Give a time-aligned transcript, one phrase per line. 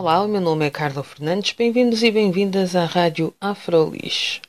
[0.00, 1.52] Olá, o meu nome é Carla Fernandes.
[1.52, 4.40] Bem-vindos e bem-vindas à Rádio Afrolis.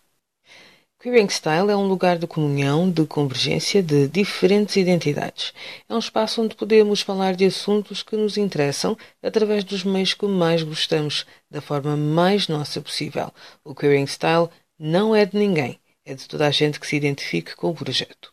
[0.97, 5.53] Queering Style é um lugar de comunhão, de convergência de diferentes identidades.
[5.89, 10.25] É um espaço onde podemos falar de assuntos que nos interessam através dos meios que
[10.25, 13.29] mais gostamos, da forma mais nossa possível.
[13.61, 14.47] O Queering Style
[14.79, 18.31] não é de ninguém, é de toda a gente que se identifique com o projeto.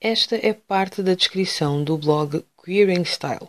[0.00, 3.48] Esta é parte da descrição do blog Queering Style.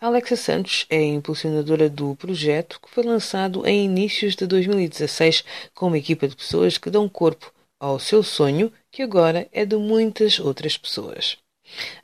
[0.00, 5.44] Alexa Santos é impulsionadora do projeto que foi lançado em inícios de 2016
[5.74, 9.76] com uma equipa de pessoas que dão corpo ao seu sonho, que agora é de
[9.76, 11.36] muitas outras pessoas.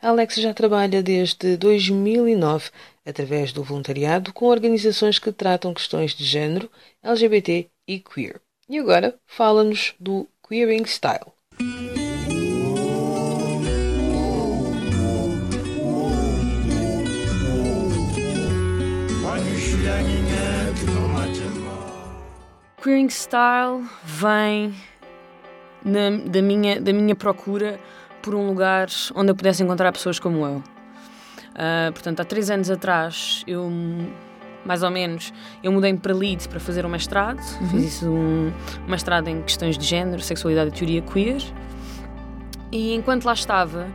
[0.01, 2.71] A Alexa já trabalha desde 2009
[3.07, 6.71] através do voluntariado com organizações que tratam questões de género,
[7.03, 8.41] LGBT e queer.
[8.69, 11.33] E agora fala-nos do Queering Style.
[22.83, 24.75] Queering Style vem
[25.85, 27.79] na, da, minha, da minha procura
[28.21, 30.57] por um lugar onde eu pudesse encontrar pessoas como eu.
[30.57, 33.71] Uh, portanto, há três anos atrás, eu,
[34.65, 37.39] mais ou menos, eu mudei-me para Leeds para fazer um mestrado.
[37.61, 37.69] Uhum.
[37.69, 38.53] Fiz isso um,
[38.85, 41.41] um mestrado em questões de género, sexualidade e teoria queer.
[42.73, 43.87] E enquanto lá estava,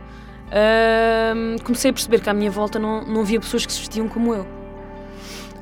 [0.46, 4.08] uh, comecei a perceber que à minha volta não, não havia pessoas que se vestiam
[4.08, 4.57] como eu.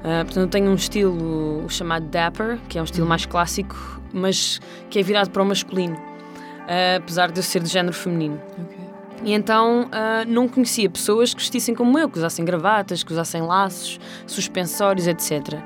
[0.06, 3.08] Uh, portanto, eu tenho um estilo chamado Dapper, que é um estilo uhum.
[3.08, 3.74] mais clássico,
[4.12, 8.40] mas que é virado para o masculino, uh, apesar de eu ser de género feminino.
[8.52, 8.86] Okay.
[9.24, 13.42] E então uh, não conhecia pessoas que vestissem como eu, que usassem gravatas, que usassem
[13.42, 15.58] laços, suspensórios, etc.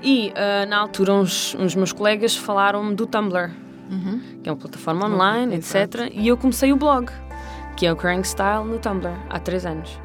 [0.00, 0.32] E
[0.68, 3.50] na altura, uns, uns meus colegas falaram-me do Tumblr,
[3.90, 4.20] uhum.
[4.40, 5.58] que é uma plataforma online, uhum.
[5.58, 6.12] etc.
[6.12, 7.10] E eu comecei o blog,
[7.76, 9.98] que é o Crank Style, no Tumblr, há três anos.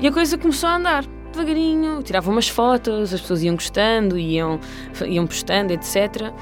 [0.00, 4.58] E a coisa começou a andar devagarinho, tirava umas fotos, as pessoas iam gostando, iam,
[5.06, 6.32] iam postando, etc.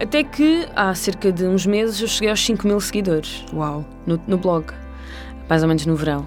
[0.00, 3.44] Até que há cerca de uns meses eu cheguei aos 5 mil seguidores.
[3.52, 3.84] Uau!
[4.06, 4.66] No, no blog,
[5.48, 6.26] mais ou menos no verão.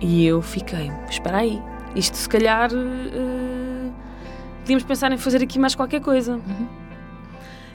[0.00, 1.60] E eu fiquei, espera aí,
[1.94, 2.70] isto se calhar.
[2.72, 3.92] Uh,
[4.60, 6.34] podíamos pensar em fazer aqui mais qualquer coisa.
[6.34, 6.66] Uhum.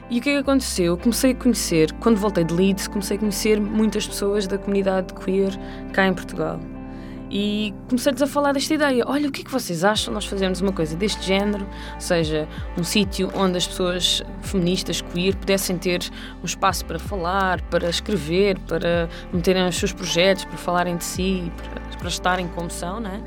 [0.08, 0.86] E o que é que aconteceu?
[0.86, 5.12] Eu comecei a conhecer, quando voltei de Leeds, comecei a conhecer muitas pessoas da comunidade
[5.14, 5.52] queer
[5.92, 6.60] cá em Portugal.
[7.30, 9.04] E comecei-lhes a falar desta ideia.
[9.06, 11.66] Olha, o que é que vocês acham nós fazermos uma coisa deste género?
[11.94, 12.48] Ou seja,
[12.78, 16.00] um sítio onde as pessoas feministas, queer, pudessem ter
[16.42, 21.52] um espaço para falar, para escrever, para meterem os seus projetos, para falarem de si,
[21.56, 23.20] para, para estarem como são, né?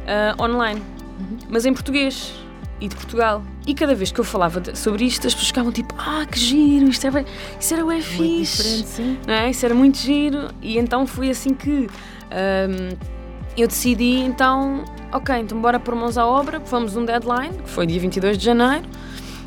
[0.00, 0.80] Uh, online.
[1.18, 1.38] Uhum.
[1.48, 2.34] Mas em português
[2.80, 3.42] e de Portugal.
[3.66, 6.38] E cada vez que eu falava de, sobre isto, as pessoas ficavam tipo, ah, que
[6.38, 7.24] giro, isto era,
[7.58, 8.84] isso era o fixe.
[8.84, 9.18] Sim.
[9.26, 9.50] Não é?
[9.50, 10.48] Isso era muito giro.
[10.62, 11.88] E então foi assim que.
[12.30, 13.19] Um,
[13.56, 17.86] eu decidi então, ok, então bora pôr mãos à obra, vamos um deadline, que foi
[17.86, 18.86] dia 22 de janeiro,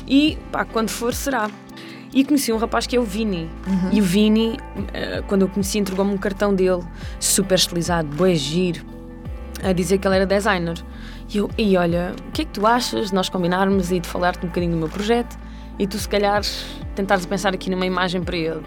[0.06, 1.50] e pá, quando for será.
[2.12, 3.50] E conheci um rapaz que é o Vini.
[3.66, 3.90] Uhum.
[3.92, 4.56] E o Vini,
[4.92, 6.82] eh, quando eu conheci, entregou-me um cartão dele,
[7.18, 8.84] super estilizado, boi giro,
[9.64, 10.76] a dizer que ele era designer.
[11.32, 14.08] E eu, e olha, o que é que tu achas de nós combinarmos e de
[14.08, 15.36] falar-te um bocadinho do meu projeto
[15.76, 16.42] e tu, se calhar,
[16.94, 18.62] tentares pensar aqui numa imagem para ele?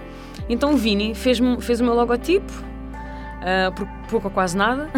[0.50, 2.52] Então o Vini fez, fez o meu logotipo,
[3.38, 4.90] uh, por pouco ou quase nada.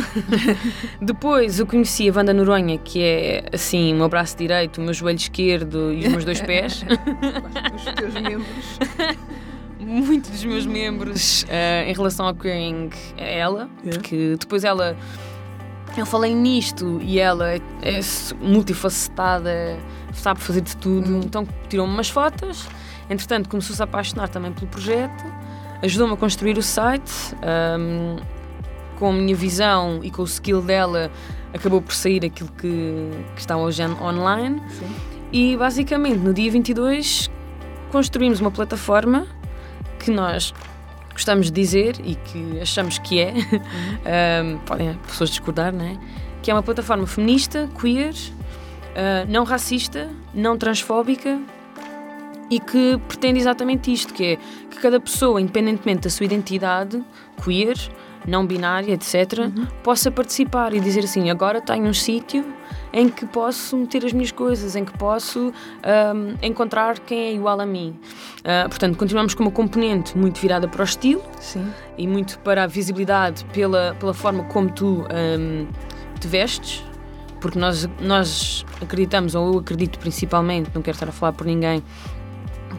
[1.02, 4.94] Depois eu conheci a Wanda Noronha, que é assim, o meu braço direito, o meu
[4.94, 6.86] joelho esquerdo e os meus dois pés.
[7.76, 8.80] os teus membros.
[9.80, 14.96] Muito dos meus membros uh, em relação ao queering é ela, porque depois ela.
[15.98, 17.60] Eu falei nisto e ela é
[18.40, 19.80] multifacetada,
[20.14, 21.22] sabe fazer de tudo, hum.
[21.26, 22.68] então tirou-me umas fotos.
[23.10, 25.26] Entretanto, começou-se a apaixonar também pelo projeto
[25.82, 27.36] ajudou-me a construir o site.
[27.78, 28.18] Um,
[29.00, 31.10] com a minha visão e com o skill dela,
[31.54, 34.62] acabou por sair aquilo que, que está hoje online.
[34.70, 34.96] Sim.
[35.32, 37.32] E basicamente, no dia 22,
[37.92, 39.26] construímos uma plataforma
[39.98, 40.54] que nós
[41.14, 44.54] gostamos de dizer e que achamos que é, uhum.
[44.56, 45.98] um, podem pessoas discordar, não é?
[46.42, 51.40] Que é uma plataforma feminista, queer, uh, não racista, não transfóbica
[52.50, 54.36] e que pretende exatamente isto, que é
[54.70, 57.04] que cada pessoa, independentemente da sua identidade
[57.44, 57.78] queer,
[58.28, 59.68] não binária, etc., uhum.
[59.84, 62.46] possa participar e dizer assim: agora tenho um sítio
[62.92, 67.60] em que posso meter as minhas coisas, em que posso um, encontrar quem é igual
[67.60, 68.00] a mim.
[68.40, 71.72] Uh, portanto, continuamos com uma componente muito virada para o estilo Sim.
[71.98, 75.68] e muito para a visibilidade pela, pela forma como tu um,
[76.20, 76.84] te vestes,
[77.40, 81.84] porque nós, nós acreditamos, ou eu acredito principalmente, não quero estar a falar por ninguém,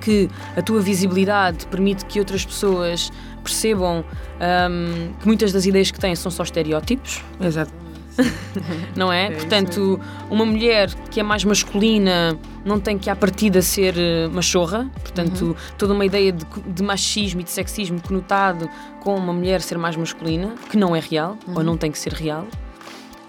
[0.00, 3.12] que a tua visibilidade permite que outras pessoas
[3.42, 4.04] percebam
[4.40, 7.22] um, que muitas das ideias que têm são só estereótipos.
[7.40, 7.80] Exato.
[8.96, 9.26] não é?
[9.26, 14.28] é Portanto, uma mulher que é mais masculina não tem que, à partida, ser eh,
[14.28, 14.90] machorra.
[15.00, 15.54] Portanto, uhum.
[15.78, 18.68] toda uma ideia de, de, machismo e de sexismo conotado
[19.00, 21.54] com uma mulher ser mais masculina, que não é real, uhum.
[21.56, 22.46] ou não tem que ser real.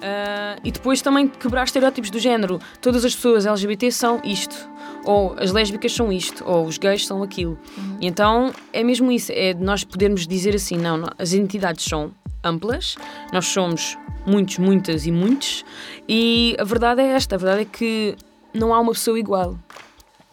[0.01, 2.59] Uh, e depois também quebrar estereótipos do género.
[2.81, 4.67] Todas as pessoas LGBT são isto,
[5.05, 7.57] ou as lésbicas são isto, ou os gays são aquilo.
[7.77, 7.97] Uhum.
[8.01, 12.11] Então é mesmo isso, é de nós podermos dizer assim: não, não, as identidades são
[12.43, 12.95] amplas,
[13.31, 15.65] nós somos muitos, muitas e muitos,
[16.07, 18.15] e a verdade é esta: a verdade é que
[18.53, 19.57] não há uma pessoa igual.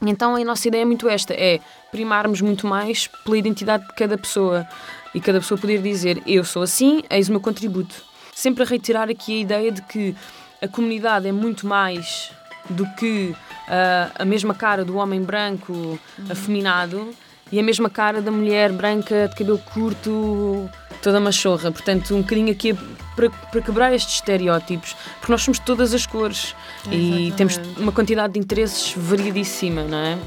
[0.01, 1.61] Então a nossa ideia é muito esta: é
[1.91, 4.67] primarmos muito mais pela identidade de cada pessoa
[5.15, 9.11] e cada pessoa poder dizer eu sou assim, eis o meu contributo sempre a reiterar
[9.11, 10.15] aqui a ideia de que
[10.63, 12.31] a comunidade é muito mais
[12.71, 13.35] do que
[13.69, 15.99] uh, a mesma cara do homem branco uhum.
[16.31, 17.15] afeminado
[17.51, 20.69] e a mesma cara da mulher branca de cabelo curto,
[21.03, 21.73] toda machorra.
[21.73, 22.77] Portanto, um bocadinho aqui
[23.17, 27.29] para, para quebrar estes estereótipos, porque nós somos todas as cores Exatamente.
[27.29, 30.19] e temos uma quantidade de interesses variadíssima, não é?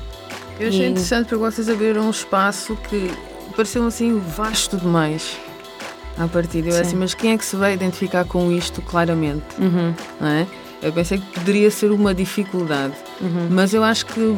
[0.59, 0.89] Eu achei e...
[0.89, 3.11] interessante para vocês abriram um espaço que
[3.55, 5.38] pareceu assim vasto demais
[6.17, 6.69] à partida.
[6.69, 9.45] Eu assim, mas quem é que se vai identificar com isto claramente?
[9.59, 9.93] Uhum.
[10.19, 10.47] Não é?
[10.81, 13.47] Eu pensei que poderia ser uma dificuldade, uhum.
[13.51, 14.37] mas eu acho que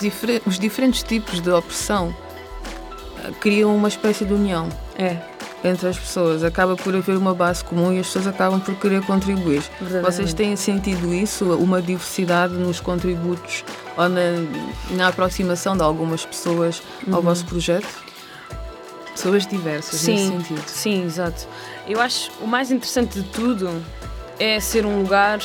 [0.00, 2.14] difer os diferentes tipos de opressão
[3.24, 5.18] eh, criam uma espécie de união é.
[5.64, 6.42] entre as pessoas.
[6.42, 9.62] Acaba por haver uma base comum e as pessoas acabam por querer contribuir.
[10.02, 13.64] Vocês têm sentido isso, uma diversidade nos contributos
[13.96, 14.20] ou na,
[14.90, 17.22] na aproximação de algumas pessoas ao uhum.
[17.22, 18.12] vosso projeto?
[19.12, 20.62] pessoas diversas sim, nesse sentido.
[20.66, 21.46] Sim, exato.
[21.86, 23.70] Eu acho o mais interessante de tudo
[24.42, 25.38] é ser um lugar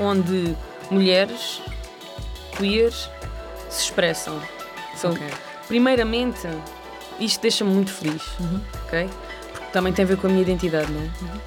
[0.00, 0.56] onde
[0.90, 1.62] mulheres
[2.56, 4.36] queer se expressam.
[5.02, 5.28] Okay.
[5.68, 6.40] Primeiramente,
[7.20, 8.60] isto deixa-me muito feliz, uhum.
[8.86, 9.08] ok?
[9.52, 11.04] Porque também tem a ver com a minha identidade, não é?
[11.04, 11.40] Uhum.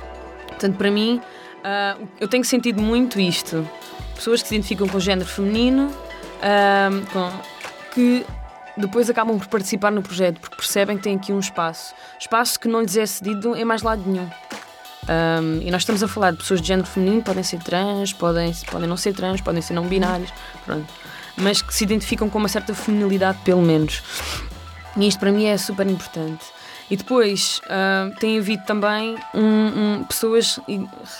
[0.47, 1.21] Portanto, para mim,
[1.59, 3.67] uh, eu tenho sentido muito isto.
[4.15, 7.29] Pessoas que se identificam com o género feminino, uh, com,
[7.93, 8.25] que
[8.77, 11.93] depois acabam por participar no projeto porque percebem que têm aqui um espaço.
[12.17, 14.29] Espaço que não lhes é cedido em mais lado nenhum.
[15.03, 18.53] Um, e nós estamos a falar de pessoas de género feminino, podem ser trans, podem,
[18.69, 20.31] podem não ser trans, podem ser não binários,
[20.65, 20.87] pronto.
[21.35, 24.01] Mas que se identificam com uma certa feminilidade, pelo menos.
[24.95, 26.45] E isto para mim é super importante.
[26.89, 30.59] E depois uh, tem havido também um, um, pessoas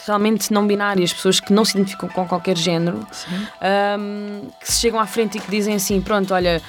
[0.05, 4.99] realmente não binárias, pessoas que não se identificam com qualquer género, um, que se chegam
[4.99, 6.61] à frente e que dizem assim: pronto, olha,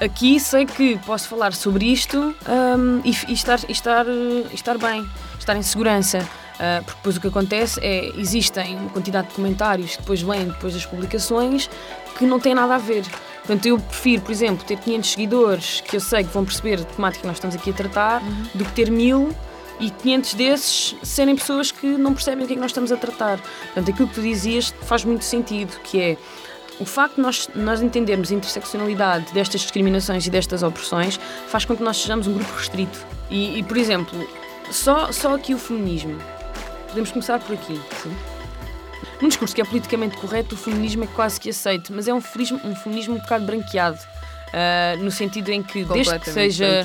[0.00, 4.78] aqui sei que posso falar sobre isto um, e, e, estar, e, estar, e estar
[4.78, 5.08] bem,
[5.38, 6.18] estar em segurança.
[6.58, 10.46] Uh, porque depois o que acontece é existem uma quantidade de comentários que depois vêm
[10.46, 11.70] depois das publicações
[12.16, 13.04] que não têm nada a ver.
[13.38, 16.84] Portanto, eu prefiro, por exemplo, ter 500 seguidores que eu sei que vão perceber a
[16.84, 18.46] temática que nós estamos aqui a tratar uhum.
[18.54, 19.34] do que ter mil
[19.80, 22.96] e 500 desses serem pessoas que não percebem o que é que nós estamos a
[22.96, 23.38] tratar.
[23.38, 26.16] Portanto, aquilo que tu dizias faz muito sentido, que é
[26.80, 31.18] o facto de nós, nós entendermos a interseccionalidade destas discriminações e destas opressões
[31.48, 33.04] faz com que nós sejamos um grupo restrito.
[33.30, 34.28] E, e por exemplo,
[34.70, 36.18] só, só aqui o feminismo.
[36.88, 37.80] Podemos começar por aqui.
[38.02, 38.16] Sim.
[39.20, 42.20] Num discurso que é politicamente correto, o feminismo é quase que aceito, mas é um
[42.20, 43.98] feminismo um, feminismo um bocado branqueado.
[44.48, 46.82] Uh, no sentido em que, desde que seja.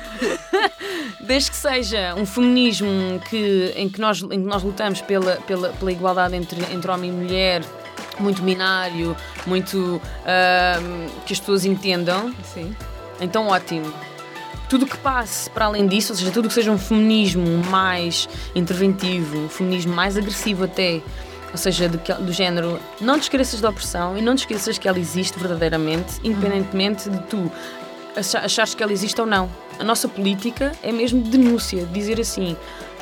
[1.20, 5.70] desde que seja um feminismo que, em, que nós, em que nós lutamos pela, pela,
[5.70, 7.62] pela igualdade entre, entre homem e mulher,
[8.18, 12.34] muito binário, muito uh, que as pessoas entendam.
[12.44, 12.74] Sim.
[13.20, 13.92] Então, ótimo.
[14.68, 19.38] Tudo que passe para além disso, ou seja, tudo que seja um feminismo mais interventivo,
[19.38, 21.00] um feminismo mais agressivo até,
[21.50, 24.88] ou seja, de, do género, não te esqueças da opressão e não te esqueças que
[24.88, 27.50] ela existe verdadeiramente, independentemente de tu
[28.16, 29.50] achares que ela existe ou não.
[29.78, 32.56] A nossa política é mesmo denúncia, dizer assim,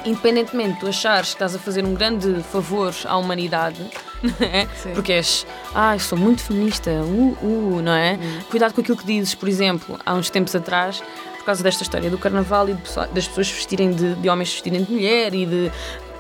[0.04, 3.84] independentemente de tu achares que estás a fazer um grande favor à humanidade,
[4.22, 4.66] não é?
[4.94, 8.12] Porque és, ah, sou muito feminista, uh, uh, não é?
[8.12, 8.42] Uhum.
[8.50, 11.02] Cuidado com aquilo que dizes, por exemplo, há uns tempos atrás,
[11.38, 12.74] por causa desta história do carnaval e
[13.12, 15.72] das pessoas vestirem de, de homens vestirem de mulher e de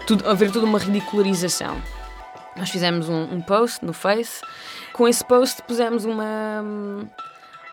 [0.06, 1.76] tudo, haver toda uma ridicularização.
[2.56, 4.40] Nós fizemos um, um post no Face,
[4.92, 6.64] com esse post pusemos uma,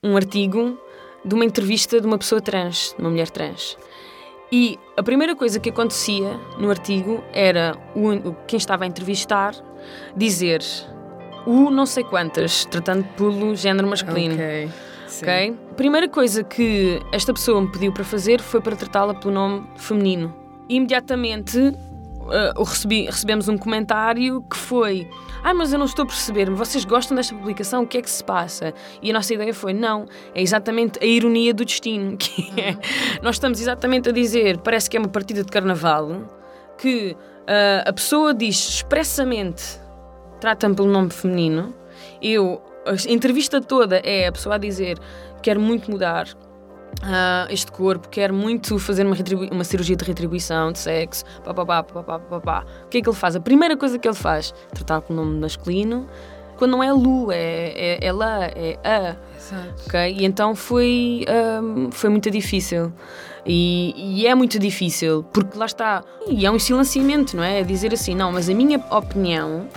[0.04, 0.80] um artigo
[1.24, 3.78] de uma entrevista de uma pessoa trans, de uma mulher trans.
[4.52, 9.56] E a primeira coisa que acontecia no artigo era o, quem estava a entrevistar
[10.16, 10.62] dizer
[11.46, 14.34] o não sei quantas, tratando pelo género masculino.
[14.34, 14.70] Ok.
[15.22, 15.56] Ok?
[15.72, 19.68] A primeira coisa que esta pessoa me pediu para fazer foi para tratá-la pelo nome
[19.78, 20.34] feminino.
[20.68, 21.58] Imediatamente
[22.26, 25.08] uh, recebi, recebemos um comentário que foi:
[25.44, 27.84] Ah, mas eu não estou a perceber, vocês gostam desta publicação?
[27.84, 28.74] O que é que se passa?
[29.02, 32.18] E a nossa ideia foi: Não, é exatamente a ironia do destino.
[32.18, 32.78] Que é,
[33.22, 36.24] nós estamos exatamente a dizer, parece que é uma partida de carnaval,
[36.78, 39.80] que uh, a pessoa diz expressamente
[40.40, 41.74] trata-me pelo nome feminino.
[42.22, 45.00] Eu, a entrevista toda é a pessoa a dizer
[45.42, 46.28] quero muito mudar
[47.02, 49.16] uh, este corpo, quero muito fazer uma,
[49.52, 52.66] uma cirurgia de retribuição de sexo, papapá, papapá, papapá.
[52.86, 53.36] O que é que ele faz?
[53.36, 56.08] A primeira coisa que ele faz, tratar pelo nome masculino,
[56.58, 59.16] quando não é Lu, é, é, é lá, é a.
[59.38, 59.84] Exato.
[59.88, 60.16] Ok?
[60.18, 61.26] E então foi,
[61.62, 62.94] um, foi muito difícil.
[63.46, 66.04] E, e, é muito difícil, porque lá está.
[66.28, 67.60] E é um silenciamento, não é?
[67.60, 69.68] É dizer assim, não, mas a minha opinião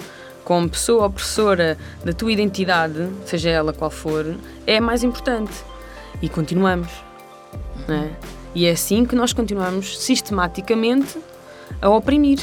[0.43, 4.35] como pessoa opressora da tua identidade, seja ela qual for,
[4.67, 5.53] é mais importante.
[6.23, 6.89] E continuamos.
[7.87, 8.11] Não é?
[8.55, 11.19] E é assim que nós continuamos sistematicamente
[11.83, 12.41] a oprimir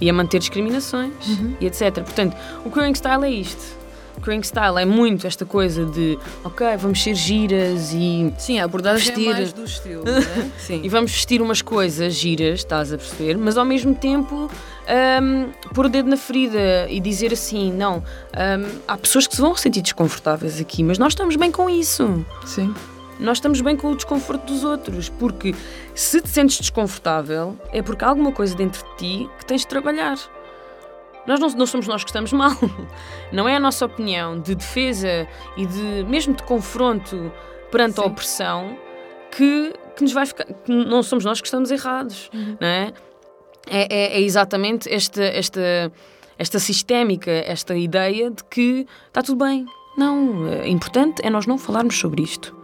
[0.00, 1.54] e a manter discriminações Uhum.
[1.60, 1.92] e etc.
[2.02, 3.76] Portanto, o queering style é isto.
[4.24, 8.64] O queering style é muito esta coisa de, ok, vamos ser giras e Sim, a
[8.64, 9.28] abordagem Vestir.
[9.28, 10.50] é mais do estilo, não é?
[10.56, 10.80] Sim.
[10.82, 14.50] e vamos vestir umas coisas giras, estás a perceber, mas ao mesmo tempo
[15.22, 19.42] um, pôr o dedo na ferida e dizer assim: não, um, há pessoas que se
[19.42, 22.24] vão sentir desconfortáveis aqui, mas nós estamos bem com isso.
[22.46, 22.74] Sim.
[23.20, 25.54] Nós estamos bem com o desconforto dos outros, porque
[25.94, 29.66] se te sentes desconfortável é porque há alguma coisa dentro de ti que tens de
[29.66, 30.16] trabalhar.
[31.26, 32.52] Nós não, não somos nós que estamos mal.
[33.32, 35.26] Não é a nossa opinião de defesa
[35.56, 37.32] e de mesmo de confronto
[37.70, 38.08] perante a Sim.
[38.10, 38.78] opressão
[39.30, 40.44] que, que nos vai ficar.
[40.44, 42.30] que não somos nós que estamos errados.
[42.32, 42.92] Não é?
[43.68, 45.90] É, é- é exatamente esta, esta,
[46.38, 49.64] esta sistémica, esta ideia de que está tudo bem.
[49.96, 52.54] Não, é importante é nós não falarmos sobre isto.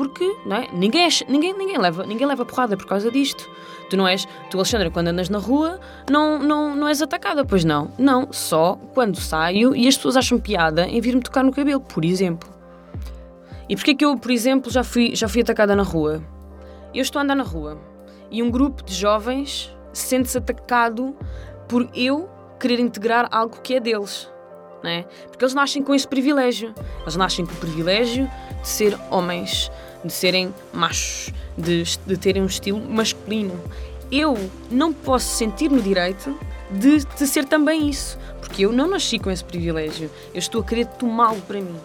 [0.00, 0.66] Porque não é?
[0.72, 3.46] ninguém, é- ninguém, ninguém, leva, ninguém leva porrada por causa disto.
[3.90, 5.78] Tu não és, tu Alexandra, quando andas na rua,
[6.10, 7.92] não, não, não és atacada, pois não.
[7.98, 12.02] Não, só quando saio e as pessoas acham piada em vir-me tocar no cabelo, por
[12.02, 12.48] exemplo.
[13.68, 16.22] E porquê que eu, por exemplo, já fui, já fui atacada na rua?
[16.94, 17.78] Eu estou a andar na rua
[18.30, 21.14] e um grupo de jovens sente-se atacado
[21.68, 22.26] por eu
[22.58, 24.30] querer integrar algo que é deles.
[24.82, 25.02] É?
[25.28, 26.74] Porque eles nascem com esse privilégio.
[27.02, 28.30] Eles nascem com o privilégio
[28.62, 29.70] de ser homens,
[30.04, 33.58] de serem machos, de, de terem um estilo masculino.
[34.10, 34.36] Eu
[34.70, 36.36] não posso sentir no direito
[36.70, 40.10] de, de ser também isso, porque eu não nasci com esse privilégio.
[40.34, 41.76] Eu estou a querer tomá-lo para mim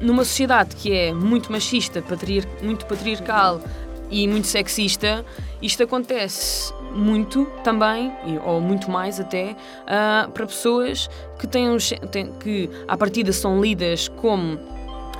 [0.00, 3.60] numa sociedade que é muito machista, patriar- muito patriarcal
[4.10, 5.24] e muito sexista,
[5.62, 8.12] isto acontece muito também,
[8.44, 9.56] ou muito mais até,
[9.86, 11.08] ah, para pessoas
[11.38, 11.78] que têm, um
[12.38, 14.58] que à partida são lidas como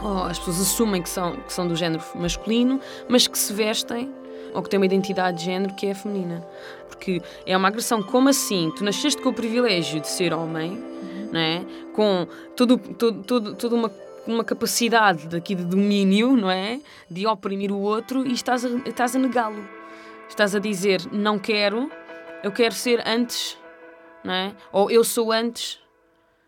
[0.04, 4.12] oh, as pessoas assumem que são, que são do género masculino, mas que se vestem
[4.52, 6.46] ou que têm uma identidade de género que é feminina.
[6.88, 8.02] Porque é uma agressão.
[8.02, 8.70] Como assim?
[8.76, 10.78] Tu nasceste com o privilégio de ser homem,
[11.32, 11.64] não é?
[11.92, 13.90] Com todo, todo, todo, toda uma,
[14.26, 16.80] uma capacidade daqui de domínio, não é?
[17.10, 19.66] De oprimir o outro e estás a, estás a negá-lo.
[20.28, 21.90] Estás a dizer, não quero,
[22.42, 23.58] eu quero ser antes,
[24.22, 24.54] não é?
[24.72, 25.80] Ou eu sou antes,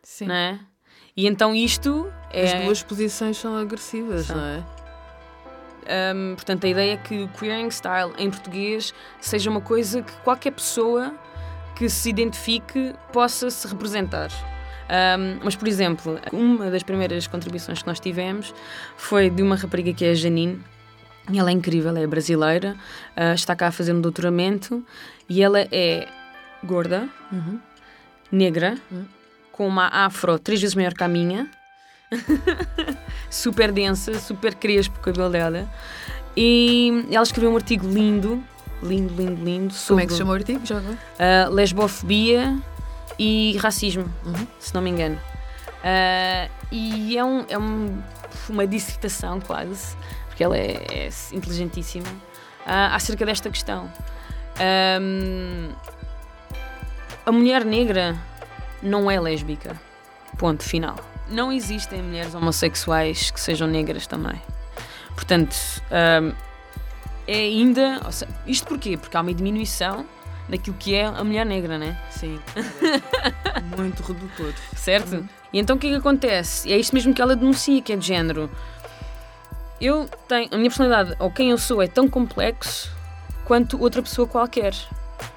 [0.03, 0.27] Sim.
[0.27, 0.61] não é?
[1.17, 2.45] E então isto é...
[2.59, 4.37] As duas posições são agressivas, São.
[4.37, 4.63] não é?
[6.15, 10.13] Um, portanto, a ideia é que o queering style em português seja uma coisa que
[10.25, 11.15] qualquer pessoa
[11.77, 14.31] que se identifique possa se representar.
[14.89, 18.53] Um, mas, por exemplo, uma das primeiras contribuições que nós tivemos
[18.97, 20.61] foi de uma rapariga que é a Janine.
[21.31, 22.77] E ela é incrível, ela é brasileira,
[23.17, 24.85] ah, está cá a fazer um doutoramento
[25.29, 26.07] e ela é
[26.65, 27.59] gorda, Uhum.
[28.31, 29.05] negra, Hum.
[29.57, 31.49] Com uma afro três vezes maior que a minha,
[33.31, 35.69] super densa, super crespo o cabelo dela.
[36.37, 38.43] E ela escreveu um artigo lindo,
[38.83, 40.81] lindo, lindo, lindo, Como sobre é que se chama o artigo, já
[41.19, 42.57] ah, lesbofobia
[43.19, 44.47] e racismo, Uhum.
[44.59, 45.19] se não me engano.
[45.83, 48.03] Ah, e é, um, é um-
[48.51, 49.97] uma dissertação quase,
[50.29, 52.07] porque ela é, é inteligentíssima,
[52.67, 53.91] ah, acerca desta questão.
[54.61, 55.71] Ahm,
[57.25, 58.15] a mulher negra
[58.87, 59.81] não é lésbica.
[60.39, 60.97] Ponto final.
[61.29, 64.41] Não existem mulheres homossexuais que sejam negras também.
[65.15, 65.57] Portanto,
[65.91, 66.33] ahm,
[67.27, 68.01] é ainda.
[68.13, 68.97] seja, isto porquê?
[68.97, 70.07] Porque há uma diminuição
[70.49, 71.99] daquilo que é a mulher negra, né?
[72.11, 72.39] Sim.
[73.77, 74.55] Muito redutor.
[74.77, 75.29] Certo?
[75.53, 76.73] E então o que é que acontece?
[76.73, 78.51] É isto mesmo que ela denuncia, que é de género.
[79.81, 80.49] Eu tenho.
[80.53, 82.91] A minha personalidade, ou quem eu sou, é tão complexo
[83.45, 84.75] quanto outra pessoa qualquer.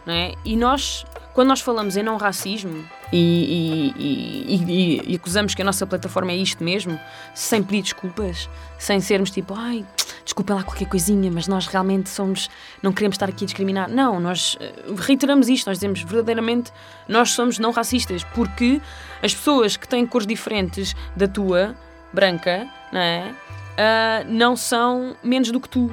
[0.06, 0.34] Não é?
[0.46, 1.06] E nós,
[1.40, 6.34] quando nós falamos em não racismo e, e, e, e, acusamos que a nossa plataforma
[6.34, 7.00] é isto mesmo,
[7.34, 9.86] sem pedir desculpas, sem sermos tipo, ai,
[10.26, 12.50] desculpa lá qualquer coisinha, mas nós realmente somos,
[12.84, 13.90] não queremos estar aqui a discriminar.
[13.90, 16.74] Não, nós eh, reiteramos isto, nós dizemos verdadeiramente,
[17.08, 18.82] nós somos não racistas, porque
[19.24, 21.74] as pessoas que têm cores diferentes da tua,
[22.12, 23.32] branca, não é?
[23.32, 25.90] Uh, não são menos do que tu.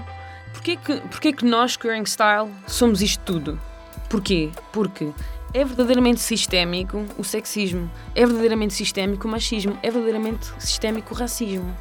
[0.52, 3.60] Porquê que, porquê que nós, Queering Style, somos isto tudo?
[4.08, 4.50] Porquê?
[4.72, 5.12] Porque
[5.52, 11.76] é verdadeiramente sistémico o sexismo, é verdadeiramente sistémico o machismo, é verdadeiramente sistémico o racismo.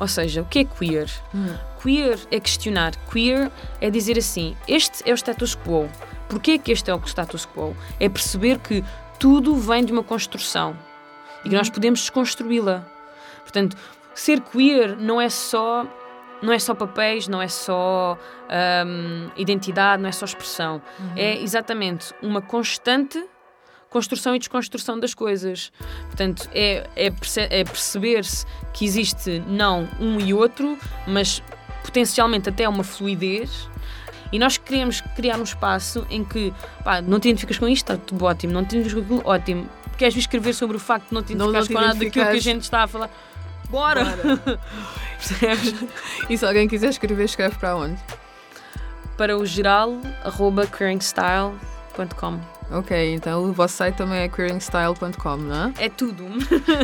[0.00, 1.10] Ou seja, o que é queer?
[1.34, 1.54] Hum.
[1.80, 2.96] Queer é questionar.
[3.10, 3.50] Queer
[3.80, 5.88] é dizer assim: este é o status quo.
[6.28, 7.76] Porquê que este é o status quo?
[8.00, 8.84] É perceber que
[9.18, 10.76] tudo vem de uma construção
[11.44, 11.74] e que nós uhum.
[11.74, 12.84] podemos desconstruí-la.
[13.42, 13.76] Portanto,
[14.14, 15.86] ser queer não é só
[16.44, 18.18] não é só papéis, não é só
[18.86, 20.82] um, identidade, não é só expressão.
[21.00, 21.12] Uhum.
[21.16, 23.24] É exatamente uma constante
[23.88, 25.72] construção e desconstrução das coisas.
[26.06, 31.40] Portanto, é, é, perce é perceber-se que existe não um e outro, mas
[31.84, 33.70] potencialmente até uma fluidez.
[34.32, 38.04] E nós queremos criar um espaço em que pá, não te identificas com isto, está
[38.04, 39.68] tudo ótimo, não te identificas com aquilo, ótimo.
[39.96, 42.62] Queres escrever sobre o facto de não te identificares com nada daquilo que a gente
[42.62, 43.08] está a falar?
[43.74, 44.04] Bora!
[44.04, 44.60] Bora.
[46.28, 47.98] E se alguém quiser escrever, escreve para onde?
[49.16, 52.40] Para o geral, arroba queeringstyle.com.
[52.70, 55.84] Ok, então o vosso site também é queeringstyle.com, não é?
[55.86, 56.24] É tudo.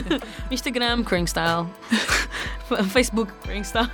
[0.51, 1.67] Instagram, queeringstyle.
[2.91, 3.91] Facebook, queeringstyle.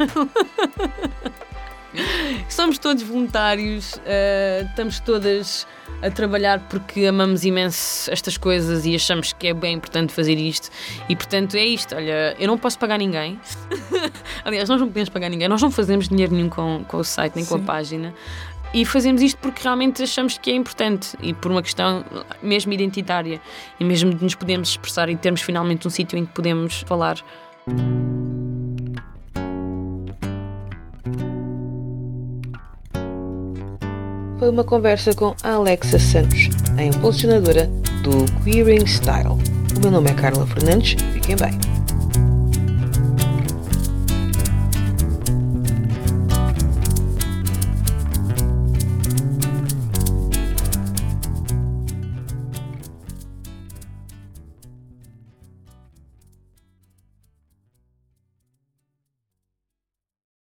[2.48, 5.66] Somos todos voluntários, uh, estamos todas
[6.02, 10.70] a trabalhar porque amamos imenso estas coisas e achamos que é bem importante fazer isto.
[11.08, 11.94] E portanto é isto.
[11.94, 13.40] Olha, eu não posso pagar ninguém.
[14.44, 17.36] Aliás, nós não podemos pagar ninguém, nós não fazemos dinheiro nenhum com, com o site
[17.36, 17.50] nem Sim.
[17.50, 18.14] com a página.
[18.74, 22.04] E fazemos isto porque realmente achamos que é importante e por uma questão
[22.42, 23.40] mesmo identitária
[23.80, 27.16] e mesmo de nos podermos expressar e termos finalmente um sítio em que podemos falar.
[34.38, 37.66] Foi uma conversa com Alexa Santos, a impulsionadora
[38.02, 39.28] do Queering Style.
[39.76, 41.75] O meu nome é Carla Fernandes, fiquem bem.